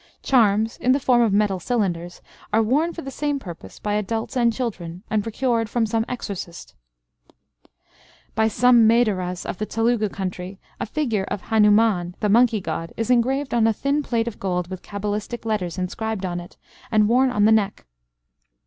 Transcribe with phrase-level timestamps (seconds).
[0.23, 4.35] Charms, in the form of metal cylinders, are worn for the same purpose by adults
[4.35, 6.73] and children, and procured from some exorcist.
[8.33, 13.11] By some Medaras of the Telugu country, a figure of Hanuman (the monkey god) is
[13.11, 16.57] engraved on a thin plate of gold with cabalistic letters inscribed on it,
[16.91, 17.85] and worn on the neck.